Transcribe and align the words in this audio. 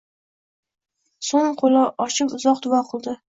Soʻng 1.27 1.51
qoʻlini 1.61 1.85
ochib 2.07 2.35
uzoq 2.39 2.65
duo 2.67 2.81
qildi 2.89 3.17